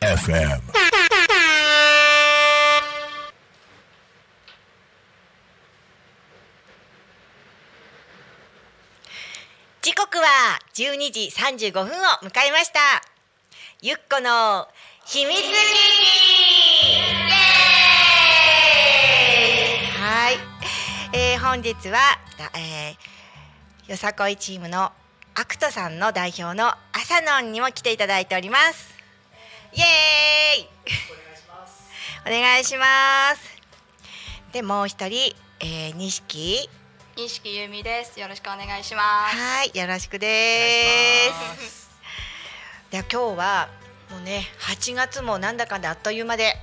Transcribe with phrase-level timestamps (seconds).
[0.00, 0.32] FM.
[0.40, 0.60] ー
[9.82, 10.24] 時刻は
[10.74, 11.88] 12時35分を
[12.22, 13.02] 迎えました
[13.82, 14.66] ゆっこの
[15.04, 17.31] 秘密基地
[21.42, 21.98] 本日は、
[22.54, 24.92] えー、よさこいチームの
[25.34, 28.94] アクトさんの代表の朝のんにも来ていただいております
[29.74, 32.84] イエーイお願いしま
[33.34, 36.70] すでもう一人、えー、錦
[37.16, 38.18] 錦由美です。
[38.18, 39.36] よろしくお願いします。
[39.36, 41.90] はい、よろしくです。
[42.90, 43.68] では今日は
[44.10, 46.54] もうね、8月もなんだかんだあっという間で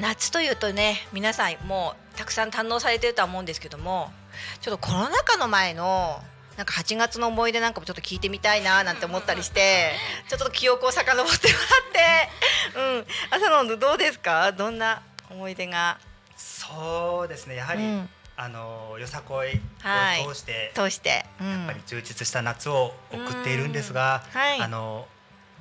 [0.00, 4.12] 夏というとね、皆さんもうたくさん堪能されてるとは思うんですけども、
[4.60, 6.20] ちょっとコロナ禍の前の
[6.56, 9.92] なんか8月の思い出なんかもちょっと聞いてみたいななんて思ったりして、
[10.28, 14.52] ちょっと記憶を遡ってもらって、うん、朝のどうですか？
[14.52, 15.98] どんな思い出が？
[16.36, 17.56] そうですね。
[17.56, 18.08] やはり、うん。
[18.40, 20.24] あのよさこいはい。
[20.24, 24.40] を通して、通して、うん、やっぱり充実した夏を送っているんですが、うん。
[24.40, 24.60] はい。
[24.60, 25.08] あの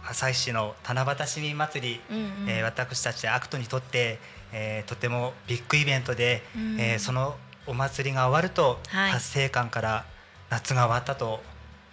[0.04, 4.20] 旭市の七夕市民祭り、うんうんえー私たちアクトにとって、
[4.52, 10.06] えーとてもビッグイベントで、うんえーそのお祭りが終わると、はい達成感から
[10.50, 11.42] 夏が終わったと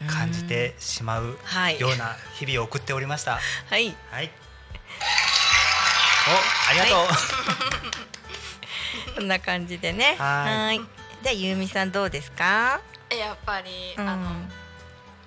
[0.07, 3.41] 感じてしまうはいような日々を送っておりました。
[3.69, 3.95] はい。
[4.11, 4.31] はい。
[6.27, 7.05] お、ありがと
[9.13, 9.15] う。
[9.17, 10.15] こんな感じでね。
[10.19, 10.81] はいい。
[11.25, 12.81] で、ゆうみさんどうですか？
[13.11, 14.31] えやっぱり、うんあの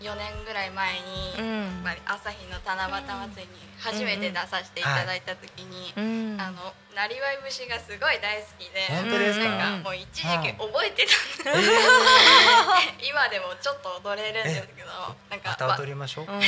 [0.01, 1.63] 4年ぐらい前に、うん。
[1.85, 2.91] やっぱり朝日の七夕
[3.35, 6.37] 祭りに初めて出させていただいた時に、うん。
[6.41, 9.45] あのなりわい節がすごい大好きで、本当ですか？
[9.49, 11.05] なんかもう一時期覚えて
[11.43, 11.69] たんで、
[13.07, 14.89] 今でもちょっと踊れるんですけど、
[15.29, 16.25] なんかまた踊りましょう。
[16.25, 16.39] うん。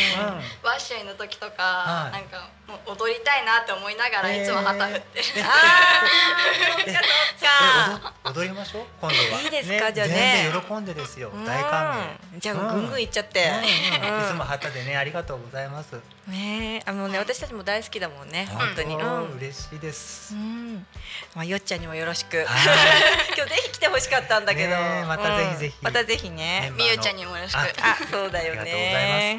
[0.63, 2.11] ワッショイの時とか、はい。
[2.13, 5.25] なんかもう踊りたいなって思いながらいつも旗振ってる、
[8.33, 11.43] 踊踊りましょう今度はいいですかじゃあね全然喜んでですよか。
[11.45, 11.97] 大歓
[12.33, 13.39] うんじゃあうんぐんぐんいっちゃって。
[13.39, 13.43] い
[14.29, 15.95] つも旗でねありがとうございます
[16.27, 18.47] ねえ、あのね私たちも大好きだもんね。
[18.51, 18.95] 本当に。
[18.95, 19.31] う当ん。
[19.37, 20.85] 嬉しいです、うん。
[21.35, 22.37] まあよっちゃんにもよろしく。
[22.37, 22.45] はい
[23.35, 24.75] 今日ぜひ来てほしかったんだけど。
[25.07, 26.73] またぜひぜひうんまたぜひねね。
[26.77, 27.57] みゆちゃんにもよろしく。
[27.57, 29.38] ああ、そうだよありがとうござねい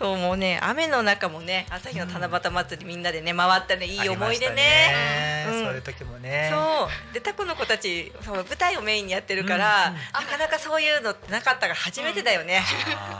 [0.00, 5.44] そうもうね雨の中もね朝日の七夕祭りみんなでね回ったねいい思い出ありましたね。
[5.52, 5.64] うん。
[5.66, 6.50] そういう時もね。
[6.50, 7.12] そう。
[7.12, 9.92] でタコの子たちそう舞台をメインにやってるから、うん。
[9.92, 12.62] うんなかなかそういうのってなかったから初めてだよね。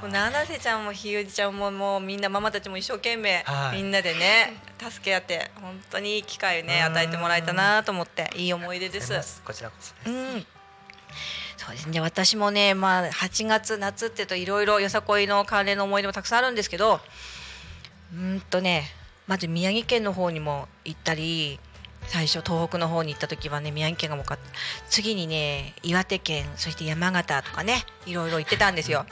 [0.03, 3.77] う 七瀬ちゃんもひゆりちゃんももうみんなママたちも一生懸命、はい。
[3.77, 6.93] みんなでね助け合って本当にいい機会をねうん。
[6.93, 9.43] 与えてもらえたなと思っていい思い出です。
[9.45, 10.47] こちらこそです、うん。
[11.61, 12.01] そうですね。
[12.01, 17.01] 私もね、まあ8月夏っていうといろいろよさこいの関連の思い出もたくさんあるんですけど、
[18.15, 18.85] うんとね、
[19.27, 21.61] まず宮城県の方にも行ったり、
[22.07, 24.45] 最初東北の方に行った時はね宮城県が多かった。
[24.89, 29.05] 次にね岩手県そして山形とかねいろいろ行ってたんですよ。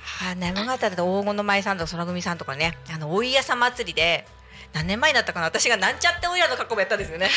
[0.00, 4.26] はあ、山形だと黄金の舞さんとか空組さんとかねあのおいやさ祭りで
[4.72, 5.46] 何年前だったかな？
[5.46, 7.28] 私がなんちゃっておいらの格好もやったんですよね。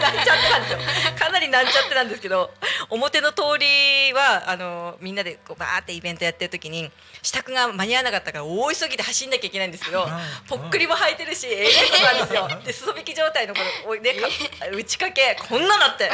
[0.00, 0.78] なんちゃってなんですよ。
[1.18, 2.50] かなりなんちゃってなんですけど
[2.90, 6.90] 表の通りはあのみんなでこうバーってイベントやってる時に
[7.22, 10.06] 支度が間に合わなかったから大急ぎで走んなきゃいけないんですけど
[10.48, 12.48] ぽっくりも履いてるしええことなんですよ。
[12.64, 16.08] で裾引き状態のこのねか打ち掛けこんななって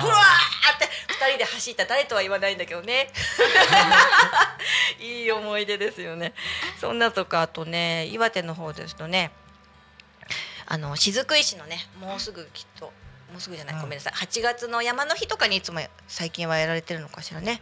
[0.00, 3.08] ふわーって2人で走った誰とは言わないんだけどね。
[5.00, 6.34] いい思い出ですよね。
[6.80, 9.30] そんなとかあとね岩手の方ですとね
[10.70, 12.92] あの雫石のねもうすぐきっと
[13.32, 13.80] もうすぐじゃない、うん。
[13.82, 14.12] ごめんなさい。
[14.12, 17.60] 8月の山の日とかにいつも最近はやられてるのかしらね。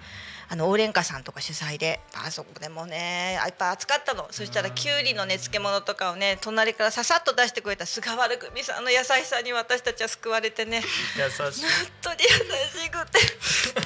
[0.48, 4.26] あのオーレンカさんとか主催であそこでもねやっぱ暑かったの。
[4.30, 10.82] そしたらきゅうりのね漬物とかをね隣からささっと出してくれた菅原組さんの優しさに私たちは救われてね。
[11.16, 11.62] 優しい。
[11.62, 11.70] 本
[12.02, 13.18] 当に優しくて。
[13.20, 13.80] 伝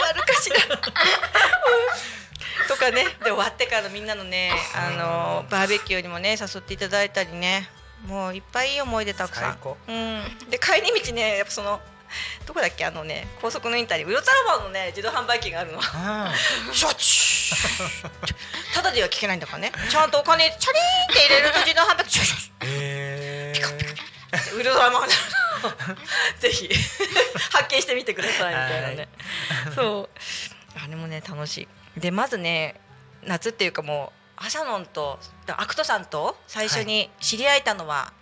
[0.00, 0.56] わるかしら。
[2.68, 3.04] とかね。
[3.24, 7.68] で終わってからのみんなのねあのバーベキューにもね誘っていただいたりね
[8.04, 9.58] もういっぱいいい思い出たくさん。
[9.88, 11.80] うん、で帰り道ねやっぱその
[12.46, 12.84] どこだっけ？
[12.84, 15.80] あのね高速のインターにウルトラマンのね自動販売機があるの。
[15.82, 16.32] あ
[16.72, 19.72] シャッチュただでは聞けないんだからね。
[19.90, 22.12] ちゃんとお金チャリーンって入れると自動販売機。
[22.12, 25.08] シュシュシューへーウルトラマン
[26.38, 26.68] ぜひ。
[27.50, 29.08] 発見してみてくださいみたいなね。
[29.74, 30.78] そう。
[30.78, 32.00] あれもね楽しい。
[32.00, 32.78] でまずね
[33.22, 35.18] 夏っていうかもう朝のんと
[35.48, 38.12] アクトさんと最初に知り合えたのは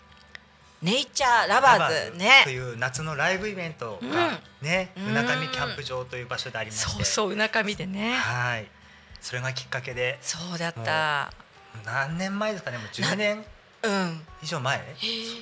[0.82, 2.12] Nature Lovers。
[2.12, 2.44] とね。
[2.48, 4.10] いう夏のライブイベントうん。
[4.10, 5.06] がね、うん。
[5.08, 8.14] うなかみキャンプ場という場所でありまして、そうそううなかみでね。
[8.14, 8.66] はい。
[9.20, 10.18] それがきっかけで。
[10.20, 11.32] そうだった。
[11.86, 13.44] 何年前ですかね、もう10年
[13.82, 14.26] うん。
[14.42, 14.80] 以上前？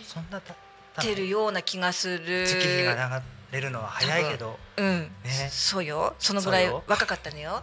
[0.07, 0.61] そんなたた
[1.01, 2.47] てるような気がする。
[2.47, 5.49] 月日が流れるのは早いけど、うん、ね。
[5.51, 6.15] そうよ。
[6.19, 7.63] そのぐらい若かったのよ。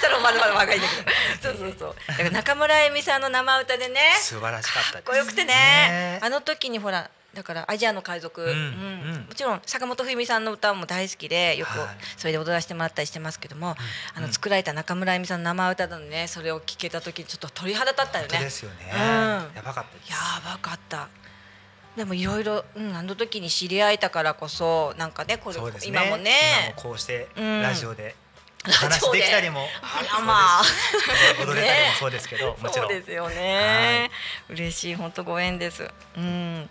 [0.00, 1.10] そのまだまだ若いんだけど。
[1.42, 1.94] そうそうそう。
[2.06, 4.00] だから中村恵美さんの生歌でね。
[4.20, 5.18] 素晴らしかったです。
[5.18, 5.54] よくてね。
[5.54, 8.54] ねあの時にほらだからアジアの海賊、うんうん。
[8.54, 8.58] う
[9.18, 9.26] ん。
[9.28, 13.76] もちろん坂本冬美さんの歌も大好きでよくはいそれで踊らせてもらったりしてますけども、
[14.14, 18.38] あの作られた中村恵美さんの生歌なのねそれを聞けた時ちょっと鳥肌立ったよね。
[18.38, 18.92] ですよね。
[18.92, 18.98] うん。
[18.98, 20.12] やばかった。
[20.12, 21.08] やばかった
[22.00, 25.62] でもいろいろ、うん、あの時に知り合えたからこそなんかねこれね。
[25.86, 26.32] 今もね
[26.74, 28.14] 今もこうしてうんラジオで
[28.64, 30.62] ラジ話オでできたりも、あらまあ
[31.44, 32.88] 踊れ たりもそうですけど、もちろん。
[32.88, 34.10] そうですよね。
[34.48, 35.90] 嬉しい本当ご縁です。
[36.16, 36.70] うん。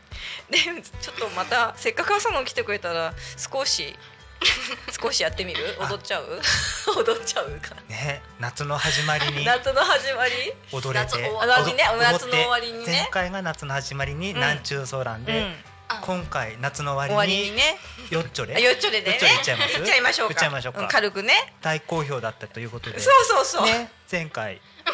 [0.49, 3.95] でちょっとまたせっかく朝の来てくれたら少し
[5.01, 5.75] 少しやってみる？
[5.79, 6.41] 踊っちゃう？
[6.97, 7.75] 踊っちゃうか。
[7.87, 10.31] ね、夏の始まりに夏の始まり？
[10.71, 15.55] 踊れて、夏終わりね夏の終わりにね前回が夏の始まりにん南中空んで、うん
[16.03, 17.79] 今回夏の終わりにね。
[18.11, 19.09] よっちょれあよっちょでね。
[19.09, 19.77] よっちょれいっちゃいます？
[19.79, 20.33] いっちゃいましょうか。
[20.33, 21.33] いっちゃいましょうかん軽くね。
[21.61, 23.65] 大好評だったということでそうそうそう。
[23.65, 24.61] ね前回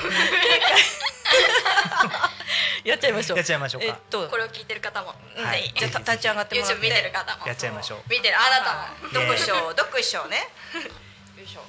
[2.85, 3.37] やっちゃいましょう。
[3.37, 3.87] やっちゃいましょうか。
[3.87, 6.75] えっとこれを聞いてる方も、うんはいじゃ立ち上がってもらって。
[6.75, 7.47] YouTube 見てる方も。
[7.47, 7.99] やっちゃいましょう。
[8.07, 8.35] 見てる。
[8.37, 9.09] あなたも。
[9.09, 10.37] イエーイどっこいしょどっこいしょね。
[11.35, 11.61] よいしょ。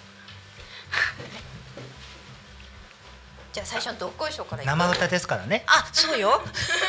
[3.55, 5.65] じゃあ最初のどっこいしょから生歌ですからね。
[5.67, 6.43] あそうよ。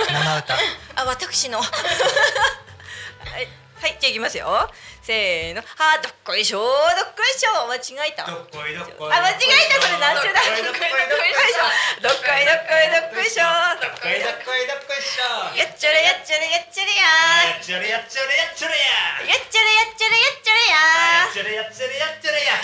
[0.10, 0.54] 生歌。
[0.96, 1.62] あ私の。
[1.62, 1.64] は
[3.40, 3.48] い
[3.88, 4.52] はいじゃあいきますよ。
[5.00, 5.64] せーの。
[5.64, 6.68] はどっこいしょど
[7.08, 8.28] っこいしょ間違えた。
[8.28, 9.80] どっこいどっこいあ間違えた。
[9.80, 10.44] それなんちゅうだ。
[10.44, 13.48] どっこいどっこいどっこいどっこいどっこいどっこいしょ
[13.80, 19.24] どっこいどっこいどっこいしょやっちゃれやっちゃれやっちゃれややっちゃれやっちゃれやっちゃれや。
[19.24, 20.84] やっちゃれやっちゃれやっちゃれや
[21.24, 22.60] やっちゃれやっちゃれやっちゃれや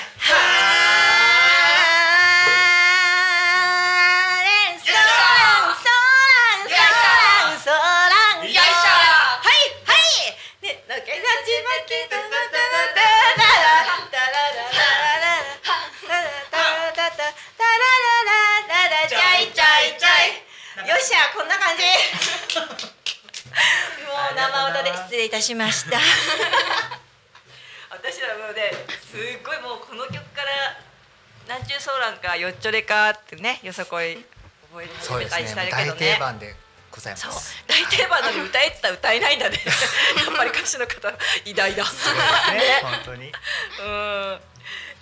[24.43, 25.97] 生歌で失礼いたしました。
[27.89, 30.77] 私らもうねすっごいもうこの曲から
[31.47, 34.17] 「なんちゅうソーランかよっちょれか」ってねよさこい
[34.69, 35.99] 覚え始めたりしたねけどね。
[35.99, 36.55] 大定番で
[36.91, 37.31] ございまそう。
[37.33, 39.57] す大定番なのに歌えってたら歌えないんだね。
[39.63, 41.13] やっぱり歌手の方
[41.45, 41.85] 偉大だ。
[41.85, 42.79] そうですね。
[42.83, 43.31] 本当に。
[43.79, 44.41] うん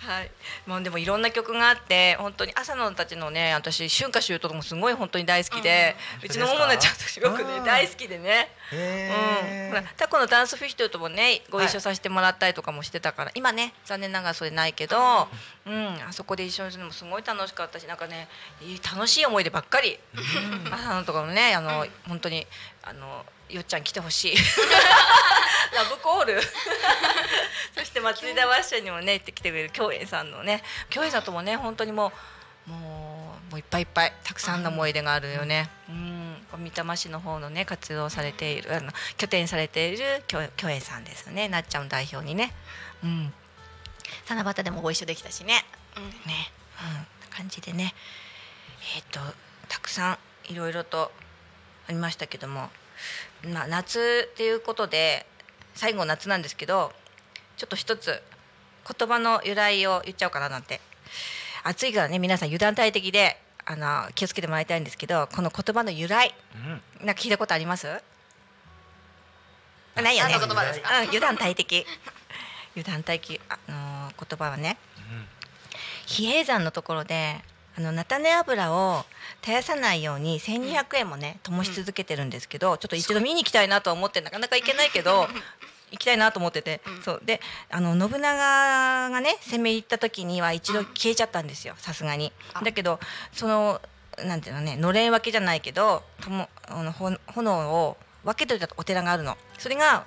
[0.02, 0.30] はい、
[0.66, 5.94] もうでもいろんな曲があって本当に朝のたちのね私春夏秋冬とかもすごい本当に大好きで、
[6.24, 18.26] うちのももなちゃんとすごくねうん大好きでね、うん、ほらタコのダンスフィバルともねご一緒させてもらったりとかもしてたから、今ね残念ながらそれないけど、うん、あそこで一緒にするのもすごい楽しかったしなんかね
[18.60, 20.00] いい楽しい思い出ばっかり、
[20.72, 22.44] 朝のとかもねあの本当に
[22.82, 24.36] あのよっちゃん来てほしい
[25.74, 26.42] ラブコール
[27.76, 32.12] そして松井田ワッショイにもね行ってきてくれる京園さんのね京園さんともね本当にも
[32.66, 35.68] うもうもういっぱいいっぱいたくさんの思い出があるよね。
[35.88, 42.54] うん、三玉市の方のね活動されているあの拠点されている京京園さんですねなっちゃん代表にね。
[43.04, 43.34] うん。
[44.28, 45.64] 七夕でもご一緒できたしね。
[46.26, 47.94] ね、うん、感じでね。
[48.96, 49.20] えっ、と
[49.68, 51.12] たくさんいろいろと
[51.88, 52.70] ありましたけども、
[53.52, 55.26] まあ夏っていうことで
[55.74, 56.92] 最後夏なんですけど、
[57.56, 58.22] ちょっと一つ
[58.98, 60.80] 言葉の由来を言っちゃおうかななんて。
[61.64, 66.34] 暑いからね皆さん油断大敵であの気をつけてもらいたいんですけどこの言葉の由来
[67.00, 67.06] うん。
[67.06, 67.86] なんか聞いたことあります？
[69.94, 70.34] ないよね。
[70.34, 71.86] うん、油断大敵。
[72.74, 73.40] 油断大敵。
[73.48, 74.76] あのー言葉はね。
[76.06, 77.36] 比叡山のところで
[77.76, 79.04] あの菜種油を
[79.40, 85.26] 絶やさないように1200円もね灯し続けてるんですけど、ちょっと一度見に行きたいなとは思ってなかなか行けないけど
[85.90, 87.22] 行きたいなと思ってて、そう。
[87.24, 92.32] であの信長がね攻め入った時には一度消えちゃったんですよさすがに。
[92.62, 93.00] だけど
[93.32, 93.80] その
[94.24, 99.36] なんていうのねのれん分けじゃないけどともあのほ炎を分けといたお寺があるの。
[99.58, 100.06] それが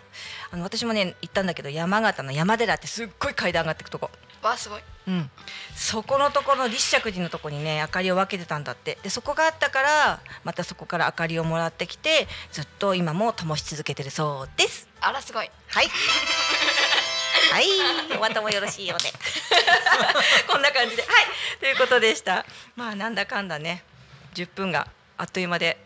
[0.51, 4.11] あの私もね行ったんだけど山形の山寺ってすっごい階段上がってくとこ。
[4.45, 4.81] わあすごい。
[5.07, 5.29] うん、
[5.75, 8.99] そこのところの立石寺のところにね明かりを分けてたんだって。
[9.01, 14.87] でそこがあったからまたそこから明かりをもらってきてずっと今も灯し続けてるそうです。
[15.01, 15.49] あらすごい。
[15.67, 15.87] はい。
[17.51, 17.65] はい。
[18.19, 19.11] お後もよろしいようで。
[20.47, 21.01] こんな感じで。
[21.01, 21.11] はい。
[21.59, 22.45] ということでした。
[22.75, 23.83] まあなんだかんだね
[24.35, 24.87] 10分が
[25.17, 25.77] あっという間で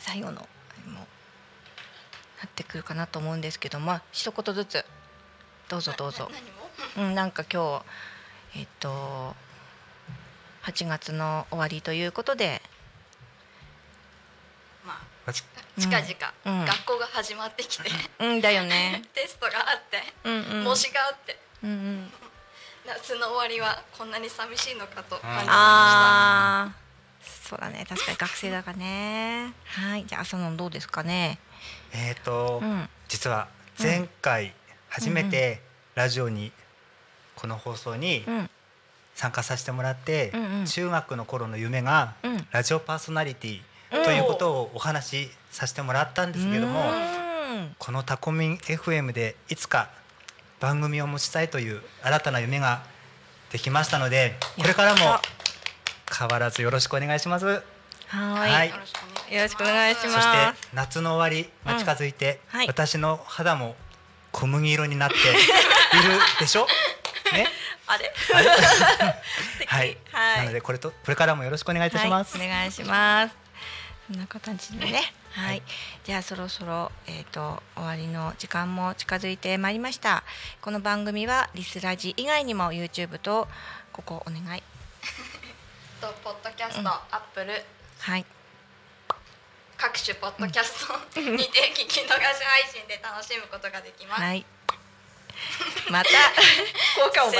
[0.00, 0.40] 最後の
[0.86, 1.06] もう
[2.46, 4.84] ってくるかなと思うんですけどまあ一言ずつ
[5.68, 6.30] どうぞどうぞ
[6.96, 7.80] うん、なんか今
[8.54, 9.34] 日えっと
[10.64, 12.60] 8月の終わりということで、
[14.84, 19.02] まああ近々、うん学校が始まってきてうんだよね。
[19.14, 20.64] テストがあってうんうん。
[20.64, 22.12] 模試があってうんうん。
[22.86, 26.72] 夏の終わりはこんなに寂しいのかと感じましたああ、
[27.22, 27.84] そうだね。
[27.88, 29.52] 確かに学生だからね。
[29.66, 30.06] はい。
[30.06, 31.38] じゃあ朝のどうですかね。
[31.92, 32.88] えっ、と、うん。
[33.08, 34.54] 実は前回
[34.96, 35.60] 初めて
[35.94, 36.52] ラジオに
[37.34, 38.50] この放送にうん。
[39.14, 40.30] 参加させてもらって、
[40.66, 42.46] 中学の頃の夢がうん。
[42.50, 43.60] ラジオパーソナリティ
[43.90, 46.82] ということをお話しさせてもらったんですけども、う
[47.58, 47.74] ん。
[47.78, 49.88] このタコミン FM でいつか
[50.60, 52.82] 番組を持ちたいという新たな夢が
[53.52, 54.98] できましたのでこれからも
[56.18, 57.46] 変わらずよろしくお願いします。
[57.46, 58.52] はーい。
[58.52, 58.68] はい。
[58.68, 60.12] よろしくお願いします。
[60.12, 62.58] そして夏の終わりが近づいて、うん。
[62.58, 62.66] はい。
[62.66, 63.74] 私の肌も
[64.36, 65.30] 小麦色になっている
[66.40, 66.66] でしょ？
[67.32, 67.48] ね？
[67.86, 68.12] あれ？
[69.66, 69.96] はい。
[70.12, 72.36] はいなのでこれとこれからもよろしくお願いいたします。
[72.36, 73.34] はい、お願いします。
[74.08, 75.12] そんな形でね。
[75.32, 75.46] はい。
[75.46, 75.62] はい
[76.04, 80.22] じゃあそろそろえっ、と終わりの時間も近づいてまいりました。
[80.60, 83.48] この番組はリスラジ以外にも YouTube と
[83.92, 84.62] ここお願い。
[86.00, 87.64] とポッドキャスト、うんアップル
[88.00, 88.26] はい。
[89.78, 94.22] 各種ポッドキャストにて聞き逃し配信で楽しむことができます。
[94.22, 94.44] はい。
[95.90, 96.08] また
[97.04, 97.32] 効果を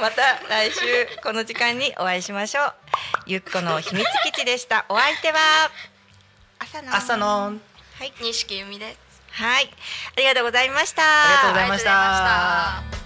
[0.00, 2.74] また来週この時間にお会いしましょう。
[3.26, 4.84] ゆっこの秘密基地でした。
[4.88, 5.70] お相手は
[6.58, 7.54] 朝の朝の
[7.98, 8.98] はい錦由美です。
[9.32, 9.72] はい
[10.16, 11.02] ありがとうございました。
[11.02, 12.24] ありがとうございましたありが
[12.74, 13.00] と